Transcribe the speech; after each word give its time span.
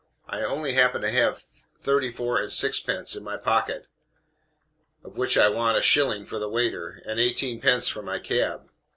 I 0.27 0.43
only 0.43 0.73
happen 0.73 1.03
to 1.03 1.11
have 1.11 1.37
thirty 1.77 2.11
four 2.11 2.39
and 2.41 2.51
sixpence 2.51 3.15
in 3.15 3.21
my 3.23 3.37
pocket, 3.37 3.85
of 5.03 5.15
which 5.15 5.37
I 5.37 5.47
want 5.47 5.77
a 5.77 5.81
shilling 5.83 6.25
for 6.25 6.39
the 6.39 6.49
waiter, 6.49 7.03
and 7.05 7.19
eighteen 7.19 7.61
pence 7.61 7.87
for 7.87 8.01
my 8.01 8.17
cab. 8.17 8.71